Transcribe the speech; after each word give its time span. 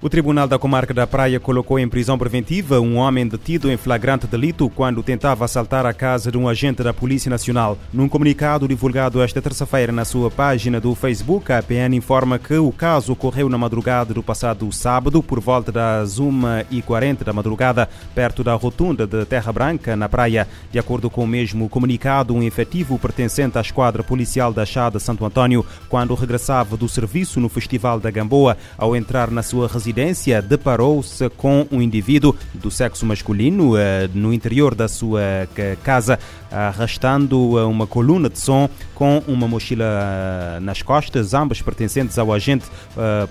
O 0.00 0.08
Tribunal 0.08 0.46
da 0.46 0.60
Comarca 0.60 0.94
da 0.94 1.08
Praia 1.08 1.40
colocou 1.40 1.76
em 1.76 1.88
prisão 1.88 2.16
preventiva 2.16 2.80
um 2.80 2.98
homem 2.98 3.26
detido 3.26 3.68
em 3.68 3.76
flagrante 3.76 4.28
delito 4.28 4.70
quando 4.70 5.02
tentava 5.02 5.44
assaltar 5.44 5.84
a 5.84 5.92
casa 5.92 6.30
de 6.30 6.38
um 6.38 6.48
agente 6.48 6.84
da 6.84 6.94
Polícia 6.94 7.28
Nacional. 7.28 7.76
Num 7.92 8.08
comunicado 8.08 8.68
divulgado 8.68 9.20
esta 9.20 9.42
terça-feira 9.42 9.90
na 9.90 10.04
sua 10.04 10.30
página 10.30 10.80
do 10.80 10.94
Facebook, 10.94 11.52
a 11.52 11.60
PN 11.60 11.96
informa 11.96 12.38
que 12.38 12.54
o 12.54 12.70
caso 12.70 13.12
ocorreu 13.12 13.48
na 13.48 13.58
madrugada 13.58 14.14
do 14.14 14.22
passado 14.22 14.70
sábado, 14.70 15.20
por 15.20 15.40
volta 15.40 15.72
das 15.72 16.20
1h40 16.20 17.24
da 17.24 17.32
madrugada, 17.32 17.88
perto 18.14 18.44
da 18.44 18.54
rotunda 18.54 19.04
de 19.04 19.24
Terra 19.24 19.52
Branca, 19.52 19.96
na 19.96 20.08
praia. 20.08 20.46
De 20.70 20.78
acordo 20.78 21.10
com 21.10 21.24
o 21.24 21.28
mesmo 21.28 21.68
comunicado, 21.68 22.32
um 22.32 22.42
efetivo 22.44 23.00
pertencente 23.00 23.58
à 23.58 23.60
esquadra 23.60 24.04
policial 24.04 24.52
da 24.52 24.64
Chada 24.64 25.00
Santo 25.00 25.24
Antônio, 25.24 25.66
quando 25.88 26.14
regressava 26.14 26.76
do 26.76 26.88
serviço 26.88 27.40
no 27.40 27.48
Festival 27.48 27.98
da 27.98 28.12
Gamboa, 28.12 28.56
ao 28.76 28.94
entrar 28.94 29.28
na 29.32 29.42
sua 29.42 29.66
residência, 29.66 29.87
residência 29.88 30.42
deparou-se 30.42 31.30
com 31.30 31.66
um 31.72 31.80
indivíduo 31.80 32.36
do 32.52 32.70
sexo 32.70 33.06
masculino 33.06 33.74
eh, 33.74 34.08
no 34.12 34.34
interior 34.34 34.74
da 34.74 34.86
sua 34.86 35.48
casa, 35.82 36.18
arrastando 36.50 37.58
eh, 37.58 37.64
uma 37.64 37.86
coluna 37.86 38.28
de 38.28 38.38
som 38.38 38.68
com 38.98 39.22
uma 39.28 39.46
mochila 39.46 39.84
eh, 39.84 40.58
nas 40.60 40.82
costas, 40.82 41.32
ambas 41.32 41.62
pertencentes 41.62 42.18
ao 42.18 42.32
agente 42.32 42.66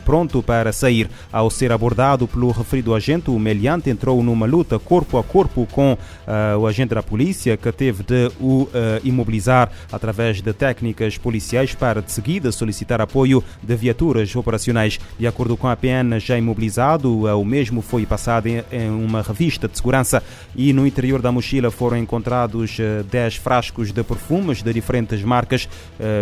pronto 0.06 0.42
para 0.42 0.72
sair. 0.72 1.10
Ao 1.32 1.50
ser 1.50 1.74
abordado 1.74 2.26
pelo 2.26 2.52
referido 2.52 2.96
agente, 2.96 3.30
o 3.30 3.38
meliante 3.38 3.90
entrou 3.90 4.24
numa 4.24 4.46
luta 4.46 4.80
corpo 4.80 5.18
a 5.18 5.24
corpo 5.24 5.68
com 5.72 5.98
o 6.58 6.66
agente 6.66 6.96
da 6.96 7.04
polícia, 7.04 7.58
que 7.58 7.72
teve 7.72 8.04
de 8.04 8.32
o 8.40 8.70
imobilizar 9.04 9.70
através 9.92 10.42
de 10.42 10.54
técnicas 10.54 11.18
policiais 11.18 11.76
para 11.76 12.02
de 12.02 12.12
seguida 12.12 12.52
solicitar 12.52 13.02
apoio 13.02 13.44
de 13.62 13.76
viaturas 13.76 14.34
operacionais. 14.36 15.00
De 15.20 15.28
acordo 15.28 15.58
com 15.58 15.68
a 15.68 15.76
PN, 15.76 16.18
já 16.20 16.38
imobilizado. 16.38 17.26
O 17.26 17.46
mesmo 17.46 17.82
foi 17.82 18.06
passado 18.06 18.48
em 18.48 18.90
uma 18.90 19.22
revista 19.22 19.68
de 19.68 19.76
segurança 19.76 20.24
e 20.56 20.72
no 20.72 20.86
interior 20.88 21.22
da 21.22 21.32
mochila 21.32 21.72
foram 21.72 21.98
encontrados 21.98 22.78
10 23.10 23.36
eh, 23.36 23.40
frascos 23.40 23.92
de 23.92 24.04
perfumes 24.04 24.62
de 24.62 24.74
diferentes 24.74 25.22
marcas, 25.24 25.57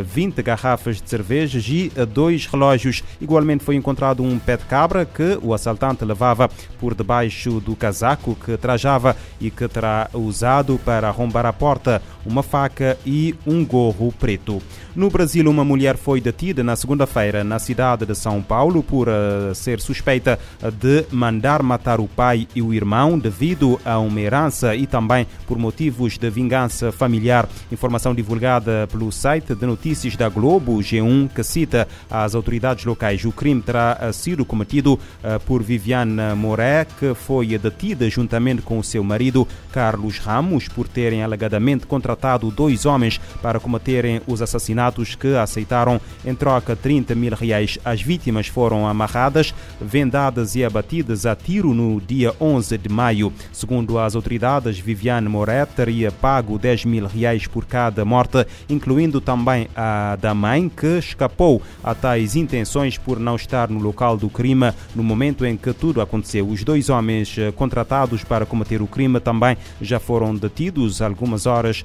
20 0.05 0.37
eh, 0.37 0.41
garrafas 0.43 1.01
de 1.01 1.09
cervejas 1.09 1.65
e 1.67 1.91
eh, 1.95 2.05
dois 2.05 2.45
relógios. 2.45 3.03
Igualmente 3.19 3.63
foi 3.63 3.75
encontrado 3.75 4.23
um 4.23 4.37
pé 4.39 4.57
de 4.57 4.65
cabra 4.65 5.05
que 5.05 5.37
o 5.41 5.53
assaltante 5.53 6.05
levava 6.05 6.49
por 6.79 6.93
debaixo 6.93 7.59
do 7.59 7.75
casaco 7.75 8.35
que 8.35 8.55
trajava 8.57 9.15
e 9.39 9.49
que 9.49 9.67
terá 9.67 10.09
usado 10.13 10.79
para 10.85 11.07
arrombar 11.07 11.45
a 11.45 11.53
porta, 11.53 12.01
uma 12.25 12.41
faca 12.41 12.97
e 13.05 13.35
um 13.45 13.63
gorro 13.63 14.11
preto. 14.19 14.61
No 14.95 15.09
Brasil, 15.09 15.49
uma 15.49 15.63
mulher 15.63 15.97
foi 15.97 16.21
detida 16.21 16.63
na 16.63 16.75
segunda-feira 16.75 17.43
na 17.43 17.59
cidade 17.59 18.05
de 18.05 18.15
São 18.15 18.41
Paulo 18.41 18.81
por 18.81 19.07
ser 19.53 19.81
suspeita 19.81 20.39
de 20.79 21.05
mandar 21.11 21.61
matar 21.61 21.99
o 21.99 22.07
pai 22.07 22.47
e 22.55 22.61
o 22.61 22.73
irmão 22.73 23.19
devido 23.19 23.79
a 23.83 23.99
uma 23.99 24.21
herança 24.21 24.73
e 24.73 24.87
também 24.87 25.27
por 25.45 25.57
motivos 25.57 26.17
de 26.17 26.29
vingança 26.29 26.91
familiar. 26.91 27.47
Informação 27.71 28.15
divulgada 28.15 28.87
pelo 28.89 29.11
site 29.11 29.53
de 29.53 29.65
notícias 29.65 30.15
da 30.15 30.29
Globo, 30.29 30.77
G1, 30.77 31.29
que 31.29 31.43
cita 31.43 31.87
as 32.09 32.33
autoridades 32.33 32.85
locais. 32.85 33.23
O 33.25 33.31
crime 33.31 33.61
terá 33.61 34.11
sido 34.13 34.45
cometido 34.45 34.97
eh, 35.21 35.37
por 35.39 35.61
Viviane 35.61 36.33
Moré, 36.35 36.85
que 36.85 37.13
foi 37.13 37.57
detida 37.57 38.09
juntamente 38.09 38.61
com 38.61 38.79
o 38.79 38.83
seu 38.83 39.03
marido, 39.03 39.47
Carlos 39.71 40.19
Ramos, 40.19 40.69
por 40.69 40.87
terem 40.87 41.21
alegadamente 41.21 41.85
contratado 41.85 42.14
dois 42.55 42.85
homens 42.85 43.19
para 43.41 43.59
cometerem 43.59 44.21
os 44.27 44.41
assassinatos 44.41 45.15
que 45.15 45.35
aceitaram 45.35 45.99
em 46.25 46.33
troca 46.33 46.75
30 46.75 47.15
mil 47.15 47.33
reais. 47.33 47.77
As 47.83 48.01
vítimas 48.01 48.47
foram 48.47 48.87
amarradas, 48.87 49.53
vendadas 49.79 50.55
e 50.55 50.63
abatidas 50.63 51.25
a 51.25 51.35
tiro 51.35 51.73
no 51.73 51.99
dia 51.99 52.33
11 52.39 52.77
de 52.77 52.89
maio. 52.89 53.31
Segundo 53.51 53.99
as 53.99 54.15
autoridades, 54.15 54.79
Viviane 54.79 55.29
Moret 55.29 55.67
teria 55.75 56.11
pago 56.11 56.57
10 56.57 56.85
mil 56.85 57.07
reais 57.07 57.47
por 57.47 57.65
cada 57.65 58.03
morte, 58.05 58.45
incluindo 58.69 59.21
também 59.21 59.67
a 59.75 60.17
da 60.19 60.33
mãe, 60.33 60.69
que 60.69 60.97
escapou 60.97 61.61
a 61.83 61.93
tais 61.93 62.35
intenções 62.35 62.97
por 62.97 63.19
não 63.19 63.35
estar 63.35 63.69
no 63.69 63.79
local 63.79 64.17
do 64.17 64.29
crime 64.29 64.73
no 64.95 65.03
momento 65.03 65.45
em 65.45 65.57
que 65.57 65.73
tudo 65.73 66.01
aconteceu. 66.01 66.47
Os 66.47 66.63
dois 66.63 66.89
homens 66.89 67.37
eh, 67.37 67.51
contratados 67.51 68.23
para 68.23 68.45
cometer 68.45 68.81
o 68.81 68.87
crime 68.87 69.19
também 69.19 69.57
já 69.81 69.99
foram 69.99 70.35
detidos 70.35 71.01
algumas 71.01 71.45
horas, 71.45 71.83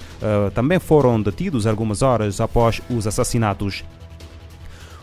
também 0.55 0.79
foram 0.79 1.21
detidos 1.21 1.67
algumas 1.67 2.03
horas 2.03 2.41
após 2.41 2.81
os 2.91 3.07
assassinatos. 3.07 3.85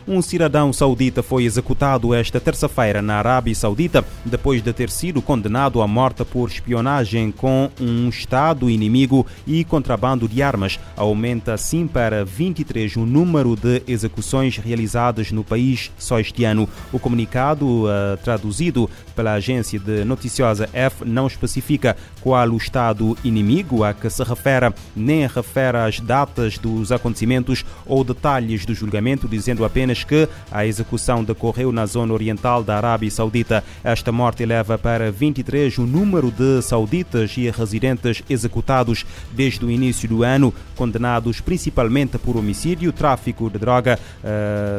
Um 0.10 0.22
cidadão 0.22 0.72
saudita 0.72 1.22
foi 1.22 1.44
executado 1.44 2.14
esta 2.14 2.40
terça-feira 2.40 3.02
na 3.02 3.16
Arábia 3.16 3.54
Saudita 3.54 4.06
depois 4.24 4.62
de 4.64 4.72
ter 4.72 4.90
sido 4.90 5.22
condenado 5.22 5.82
à 5.82 5.88
morte 5.88 6.24
por 6.24 6.48
espionagem 6.48 7.30
com 7.30 7.70
um 7.78 8.08
Estado 8.08 8.70
inimigo 8.70 9.28
e 9.46 9.66
contrabando 9.66 10.26
de 10.26 10.42
armas. 10.42 10.80
Aumenta 10.96 11.54
assim 11.54 11.86
para 11.86 12.24
23 12.24 12.96
o 12.96 13.06
número 13.06 13.54
de 13.58 13.84
execuções 13.86 14.56
realizadas 14.56 15.34
no 15.34 15.44
país 15.44 15.92
só 15.98 16.22
este 16.22 16.46
ano. 16.46 16.70
O 16.94 17.00
comunicado, 17.00 17.84
uh, 17.84 18.16
traduzido 18.24 18.90
pela 19.14 19.34
agência 19.34 19.78
de 19.78 20.06
noticiosa 20.06 20.70
F, 20.72 21.04
não 21.04 21.28
especifica 21.28 21.98
qual 22.22 22.48
o 22.50 22.56
Estado 22.56 23.18
inimigo 23.26 23.84
a 23.84 23.94
que 23.94 24.10
se 24.10 24.24
refere, 24.24 24.74
nem 24.96 25.28
refere 25.28 25.80
as 25.80 26.00
datas 26.00 26.58
dos 26.58 26.94
acontecimentos 26.94 27.66
ou 27.86 28.06
detalhes 28.06 28.66
do 28.66 28.74
julgamento, 28.74 29.28
dizendo 29.28 29.66
apenas 29.66 29.97
que 30.04 30.28
a 30.52 30.66
execução 30.66 31.24
decorreu 31.24 31.72
na 31.72 31.86
zona 31.86 32.14
oriental 32.14 32.64
da 32.64 32.78
Arábia 32.78 33.10
Saudita. 33.10 33.64
Esta 33.84 34.12
morte 34.12 34.44
eleva 34.44 34.78
para 34.78 35.12
23 35.12 35.78
o 35.78 35.86
número 35.86 36.32
de 36.32 36.62
sauditas 36.62 37.36
e 37.38 37.50
residentes 37.50 38.24
executados 38.30 39.06
desde 39.32 39.66
o 39.66 39.72
início 39.72 40.08
do 40.08 40.24
ano, 40.24 40.54
condenados 40.76 41.42
principalmente 41.42 42.18
por 42.18 42.38
homicídio, 42.38 42.92
tráfico 42.92 43.50
de 43.50 43.58
droga, 43.58 44.00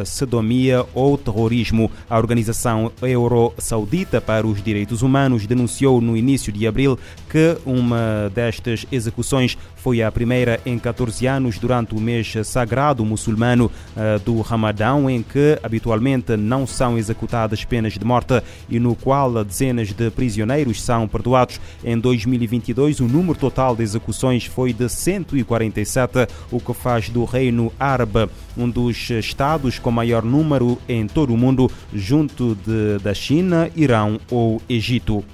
sodomia 0.05 0.85
ou 0.95 1.17
terrorismo. 1.17 1.91
A 2.09 2.19
Organização 2.19 2.93
Euro-Saudita 3.03 4.21
para 4.21 4.47
os 4.47 4.63
Direitos 4.63 5.03
Humanos 5.03 5.47
denunciou 5.47 6.01
no 6.01 6.17
início 6.17 6.53
de 6.53 6.67
abril 6.67 6.99
que 7.29 7.57
uma 7.65 8.31
destas 8.35 8.87
execuções 8.91 9.57
foi 9.77 10.03
a 10.03 10.11
primeira 10.11 10.61
em 10.67 10.79
14 10.79 11.27
anos 11.27 11.59
durante 11.59 11.95
o 11.95 12.01
mês 12.01 12.35
sagrado 12.45 13.05
muçulmano 13.05 13.71
uh, 13.97 14.19
do 14.25 14.41
Ramadão, 14.41 15.08
em 15.09 15.23
que 15.23 15.59
habitualmente 15.63 16.37
não 16.37 16.67
são 16.67 16.99
executadas 16.99 17.65
penas 17.65 17.95
de 17.95 18.05
morte 18.05 18.43
e 18.69 18.79
no 18.79 18.95
qual 18.95 19.45
dezenas 19.45 19.93
de 19.93 20.11
prisioneiros 20.11 20.83
são 20.83 21.07
perdoados. 21.07 21.61
Em 21.85 21.99
2022, 21.99 23.01
o 23.01 23.09
número 23.09 23.39
total 23.39 23.75
de 23.77 23.83
execuções 23.83 24.45
foi 24.45 24.73
de 24.73 24.89
147, 24.89 26.29
o 26.51 26.61
que 26.61 26.75
faz 26.75 27.09
do 27.09 27.25
Reino 27.25 27.73
Árabe 27.79 28.29
um 28.59 28.69
dos 28.69 29.09
estados 29.11 29.79
com 29.79 29.91
maior 29.91 30.25
número 30.25 30.77
em 30.89 31.07
todo 31.07 31.33
o 31.33 31.37
mundo, 31.37 31.71
junto 31.95 32.57
de, 32.67 32.99
da 33.03 33.15
China, 33.15 33.71
Irão 33.77 34.21
ou 34.29 34.61
Egito. 34.69 35.25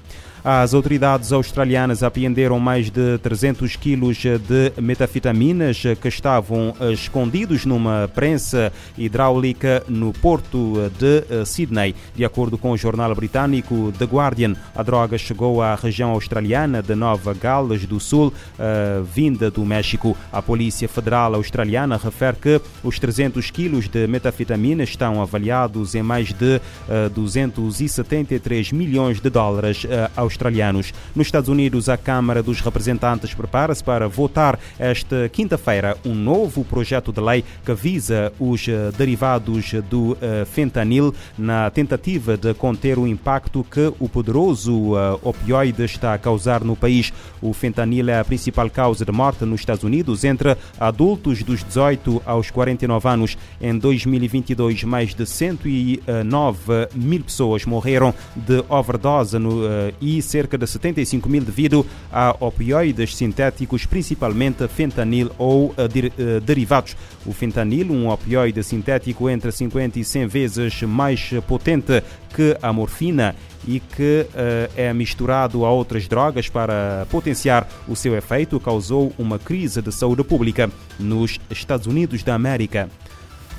As 0.46 0.74
autoridades 0.74 1.32
australianas 1.32 2.02
apreenderam 2.02 2.60
mais 2.60 2.90
de 2.90 3.16
300 3.16 3.76
quilos 3.76 4.18
de 4.18 4.74
metafetaminas 4.78 5.82
que 5.98 6.06
estavam 6.06 6.74
escondidos 6.92 7.64
numa 7.64 8.10
prensa 8.14 8.70
hidráulica 8.98 9.82
no 9.88 10.12
porto 10.12 10.90
de 10.98 11.24
eh, 11.30 11.46
Sydney. 11.46 11.94
De 12.14 12.26
acordo 12.26 12.58
com 12.58 12.72
o 12.72 12.76
jornal 12.76 13.14
britânico 13.14 13.90
The 13.98 14.04
Guardian, 14.04 14.54
a 14.76 14.82
droga 14.82 15.16
chegou 15.16 15.62
à 15.62 15.74
região 15.76 16.10
australiana 16.10 16.82
de 16.82 16.94
Nova 16.94 17.32
Gales 17.32 17.86
do 17.86 17.98
Sul, 17.98 18.28
uh, 18.28 19.02
vinda 19.02 19.50
do 19.50 19.64
México. 19.64 20.14
A 20.30 20.42
Polícia 20.42 20.86
Federal 20.86 21.34
Australiana 21.36 21.96
refere 21.96 22.36
que 22.36 22.60
os 22.82 22.98
300 22.98 23.50
quilos 23.50 23.88
de 23.88 24.06
metafetamina 24.06 24.82
estão 24.82 25.22
avaliados 25.22 25.94
em 25.94 26.02
mais 26.02 26.34
de 26.34 26.56
uh, 26.56 26.60
eh, 26.90 27.08
273 27.08 28.72
milhões 28.72 29.20
de 29.22 29.30
dólares 29.30 29.84
uh, 29.84 29.88
australianos. 30.34 30.92
Nos 31.14 31.28
Estados 31.28 31.48
Unidos, 31.48 31.88
a 31.88 31.96
Câmara 31.96 32.42
dos 32.42 32.60
Representantes 32.60 33.32
prepara-se 33.32 33.82
para 33.82 34.08
votar 34.08 34.58
esta 34.78 35.28
quinta-feira 35.28 35.96
um 36.04 36.14
novo 36.14 36.64
projeto 36.64 37.12
de 37.12 37.20
lei 37.20 37.44
que 37.64 37.74
visa 37.74 38.32
os 38.38 38.66
eh, 38.68 38.90
derivados 38.98 39.72
do 39.88 40.16
eh, 40.20 40.44
fentanil 40.44 41.14
na 41.38 41.70
tentativa 41.70 42.36
de 42.36 42.52
conter 42.54 42.98
o 42.98 43.06
impacto 43.06 43.64
que 43.64 43.92
o 43.98 44.08
poderoso 44.08 44.96
eh, 44.96 45.18
opioide 45.22 45.84
está 45.84 46.14
a 46.14 46.18
causar 46.18 46.64
no 46.64 46.74
país. 46.74 47.12
O 47.40 47.52
fentanil 47.52 48.08
é 48.10 48.18
a 48.18 48.24
principal 48.24 48.68
causa 48.68 49.04
de 49.04 49.12
morte 49.12 49.44
nos 49.44 49.60
Estados 49.60 49.84
Unidos 49.84 50.24
entre 50.24 50.56
adultos 50.78 51.42
dos 51.42 51.62
18 51.62 52.22
aos 52.26 52.50
49 52.50 53.08
anos. 53.08 53.38
Em 53.60 53.78
2022, 53.78 54.84
mais 54.84 55.14
de 55.14 55.26
109 55.26 56.88
mil 56.94 57.22
pessoas 57.22 57.64
morreram 57.64 58.14
de 58.34 58.64
overdose 58.68 59.38
no, 59.38 59.62
e 60.00 60.20
cerca 60.24 60.58
de 60.58 60.66
75 60.66 61.28
mil 61.28 61.42
devido 61.42 61.86
a 62.12 62.36
opioides 62.40 63.14
sintéticos, 63.14 63.86
principalmente 63.86 64.66
fentanil 64.68 65.30
ou 65.38 65.68
uh, 65.68 66.40
derivados. 66.40 66.96
O 67.24 67.32
fentanil, 67.32 67.92
um 67.92 68.08
opioide 68.08 68.62
sintético 68.62 69.28
entre 69.30 69.52
50 69.52 69.98
e 69.98 70.04
100 70.04 70.26
vezes 70.26 70.82
mais 70.82 71.30
potente 71.46 72.02
que 72.34 72.56
a 72.60 72.72
morfina 72.72 73.34
e 73.66 73.80
que 73.80 74.26
uh, 74.28 74.72
é 74.76 74.92
misturado 74.92 75.64
a 75.64 75.70
outras 75.70 76.06
drogas 76.06 76.48
para 76.48 77.06
potenciar 77.10 77.68
o 77.88 77.96
seu 77.96 78.16
efeito, 78.16 78.60
causou 78.60 79.12
uma 79.18 79.38
crise 79.38 79.80
de 79.80 79.92
saúde 79.92 80.22
pública 80.22 80.70
nos 80.98 81.38
Estados 81.50 81.86
Unidos 81.86 82.22
da 82.22 82.34
América. 82.34 82.88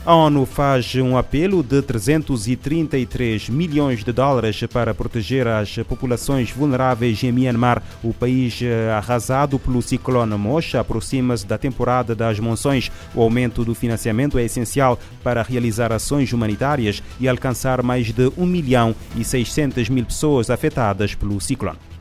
A 0.06 0.14
ONU 0.14 0.46
faz 0.46 0.94
um 0.94 1.18
apelo 1.18 1.64
de 1.64 1.82
333 1.82 3.50
milhões 3.50 4.04
de 4.04 4.12
dólares 4.12 4.62
para 4.72 4.94
proteger 4.94 5.48
as 5.48 5.78
populações 5.78 6.52
vulneráveis 6.52 7.24
em 7.24 7.32
Myanmar. 7.32 7.82
O 8.04 8.14
país 8.14 8.60
eh, 8.62 8.92
arrasado 8.92 9.58
pelo 9.58 9.82
ciclone 9.82 10.36
Mocha 10.38 10.80
aproxima-se 10.80 11.48
da 11.48 11.58
temporada 11.58 12.14
das 12.14 12.40
monções. 12.40 12.92
O 13.16 13.22
aumento 13.24 13.66
do 13.66 13.74
financiamento 13.74 14.38
é 14.38 14.44
essencial 14.44 15.00
para 15.24 15.42
realizar 15.42 15.92
ações 15.92 16.32
humanitárias 16.32 17.02
e 17.20 17.28
alcançar 17.28 17.82
mais 17.82 18.14
de 18.14 18.32
1 18.38 18.46
milhão 18.46 18.94
e 19.16 19.24
600 19.24 19.90
mil 19.90 20.06
pessoas 20.06 20.52
afetadas 20.52 21.16
pelo 21.16 21.42
ciclone. 21.42 21.95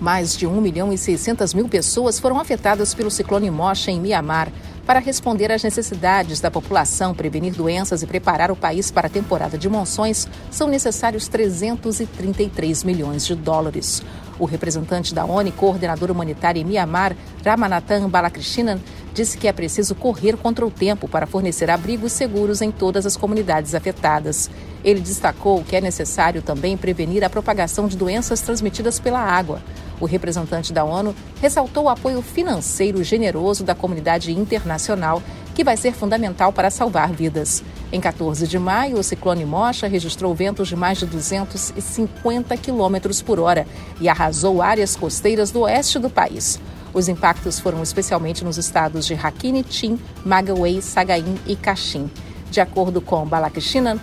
Mais 0.00 0.36
de 0.36 0.46
1 0.46 0.60
milhão 0.60 0.92
e 0.92 0.98
600 0.98 1.52
mil 1.52 1.68
pessoas 1.68 2.20
foram 2.20 2.38
afetadas 2.38 2.94
pelo 2.94 3.10
ciclone 3.10 3.50
Mocha 3.50 3.90
em 3.90 4.00
Mianmar. 4.00 4.48
Para 4.86 5.00
responder 5.00 5.50
às 5.50 5.62
necessidades 5.62 6.40
da 6.40 6.50
população, 6.50 7.12
prevenir 7.12 7.52
doenças 7.52 8.02
e 8.02 8.06
preparar 8.06 8.50
o 8.50 8.56
país 8.56 8.90
para 8.90 9.08
a 9.08 9.10
temporada 9.10 9.58
de 9.58 9.68
monções, 9.68 10.28
são 10.50 10.68
necessários 10.68 11.26
333 11.26 12.84
milhões 12.84 13.26
de 13.26 13.34
dólares. 13.34 14.02
O 14.38 14.44
representante 14.44 15.12
da 15.12 15.24
ONU, 15.24 15.50
coordenador 15.52 16.12
humanitário 16.12 16.62
em 16.62 16.64
Mianmar, 16.64 17.16
Ramanathan 17.44 18.08
Balakrishnan, 18.08 18.78
disse 19.12 19.36
que 19.36 19.48
é 19.48 19.52
preciso 19.52 19.96
correr 19.96 20.36
contra 20.36 20.64
o 20.64 20.70
tempo 20.70 21.08
para 21.08 21.26
fornecer 21.26 21.68
abrigos 21.68 22.12
seguros 22.12 22.62
em 22.62 22.70
todas 22.70 23.04
as 23.04 23.16
comunidades 23.16 23.74
afetadas. 23.74 24.48
Ele 24.84 25.00
destacou 25.00 25.64
que 25.64 25.74
é 25.74 25.80
necessário 25.80 26.40
também 26.40 26.76
prevenir 26.76 27.24
a 27.24 27.30
propagação 27.30 27.88
de 27.88 27.96
doenças 27.96 28.40
transmitidas 28.40 29.00
pela 29.00 29.20
água. 29.20 29.60
O 30.00 30.06
representante 30.06 30.72
da 30.72 30.84
ONU 30.84 31.14
ressaltou 31.40 31.84
o 31.84 31.88
apoio 31.88 32.22
financeiro 32.22 33.02
generoso 33.02 33.64
da 33.64 33.74
comunidade 33.74 34.32
internacional, 34.32 35.22
que 35.54 35.64
vai 35.64 35.76
ser 35.76 35.92
fundamental 35.92 36.52
para 36.52 36.70
salvar 36.70 37.12
vidas. 37.12 37.64
Em 37.90 38.00
14 38.00 38.46
de 38.46 38.58
maio, 38.58 38.98
o 38.98 39.02
ciclone 39.02 39.44
Mocha 39.44 39.88
registrou 39.88 40.34
ventos 40.34 40.68
de 40.68 40.76
mais 40.76 40.98
de 40.98 41.06
250 41.06 42.56
km 42.56 43.22
por 43.24 43.40
hora 43.40 43.66
e 44.00 44.08
arrasou 44.08 44.62
áreas 44.62 44.94
costeiras 44.94 45.50
do 45.50 45.60
oeste 45.60 45.98
do 45.98 46.08
país. 46.08 46.60
Os 46.94 47.08
impactos 47.08 47.58
foram 47.58 47.82
especialmente 47.82 48.44
nos 48.44 48.56
estados 48.56 49.06
de 49.06 49.14
Rakhine, 49.14 49.64
Chin, 49.68 49.98
Magaway, 50.24 50.80
Sagaing 50.80 51.38
e 51.46 51.56
Kachin. 51.56 52.10
De 52.50 52.60
acordo 52.60 53.00
com 53.00 53.26
Balakrishnan, 53.26 53.98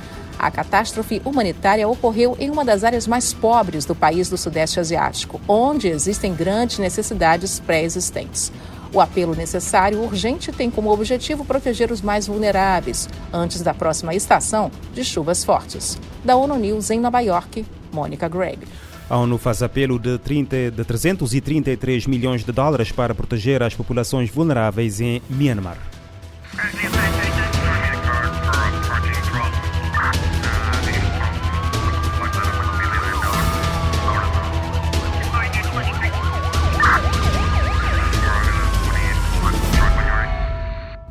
a 0.45 0.51
catástrofe 0.51 1.21
humanitária 1.25 1.87
ocorreu 1.87 2.37
em 2.39 2.51
uma 2.51 2.63
das 2.63 2.83
áreas 2.83 3.07
mais 3.07 3.33
pobres 3.33 3.83
do 3.83 3.95
país 3.95 4.29
do 4.29 4.37
Sudeste 4.37 4.79
Asiático, 4.79 5.41
onde 5.47 5.87
existem 5.87 6.35
grandes 6.35 6.77
necessidades 6.77 7.59
pré-existentes. 7.59 8.51
O 8.93 9.01
apelo 9.01 9.33
necessário 9.33 10.01
urgente 10.03 10.51
tem 10.51 10.69
como 10.69 10.91
objetivo 10.91 11.43
proteger 11.43 11.91
os 11.91 12.01
mais 12.01 12.27
vulneráveis 12.27 13.09
antes 13.33 13.61
da 13.61 13.73
próxima 13.73 14.13
estação 14.13 14.71
de 14.93 15.03
chuvas 15.03 15.43
fortes. 15.43 15.99
Da 16.23 16.35
ONU 16.35 16.55
News 16.57 16.91
em 16.91 16.99
Nova 16.99 17.21
York, 17.21 17.65
Mônica 17.91 18.29
Gregg. 18.29 18.59
A 19.09 19.17
ONU 19.17 19.37
faz 19.37 19.63
apelo 19.63 19.97
de, 19.97 20.17
30, 20.19 20.71
de 20.71 20.83
333 20.83 22.05
milhões 22.05 22.45
de 22.45 22.51
dólares 22.51 22.91
para 22.91 23.15
proteger 23.15 23.63
as 23.63 23.73
populações 23.73 24.29
vulneráveis 24.29 25.01
em 25.01 25.21
Myanmar. 25.27 25.94